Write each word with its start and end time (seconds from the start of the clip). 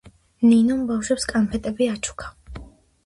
ნინომ 0.53 0.79
ბავშვებს 0.93 1.29
კანფეტები 1.33 1.91
აჩუქა. 1.97 2.33